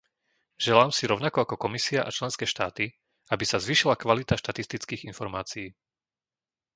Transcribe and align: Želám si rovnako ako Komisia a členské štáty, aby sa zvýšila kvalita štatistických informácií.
Želám 0.65 0.89
si 0.97 1.03
rovnako 1.11 1.37
ako 1.45 1.55
Komisia 1.65 2.01
a 2.03 2.09
členské 2.17 2.45
štáty, 2.53 2.85
aby 3.33 3.43
sa 3.47 3.61
zvýšila 3.65 3.95
kvalita 4.03 4.33
štatistických 4.41 5.01
informácií. 5.11 5.67